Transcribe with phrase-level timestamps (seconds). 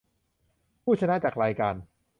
[0.83, 1.75] ผู้ชนะจากรายการ